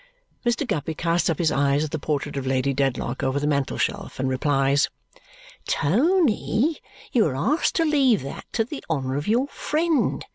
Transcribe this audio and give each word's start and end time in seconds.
Mr. 0.43 0.65
Guppy 0.67 0.95
casts 0.95 1.29
up 1.29 1.37
his 1.37 1.51
eyes 1.51 1.83
at 1.83 1.91
the 1.91 1.99
portrait 1.99 2.35
of 2.35 2.47
Lady 2.47 2.73
Dedlock 2.73 3.21
over 3.21 3.39
the 3.39 3.45
mantelshelf 3.45 4.19
and 4.19 4.27
replies, 4.29 4.89
"Tony, 5.67 6.79
you 7.11 7.23
are 7.27 7.35
asked 7.35 7.75
to 7.75 7.85
leave 7.85 8.23
that 8.23 8.45
to 8.53 8.65
the 8.65 8.83
honour 8.89 9.15
of 9.15 9.27
your 9.27 9.45
friend. 9.49 10.25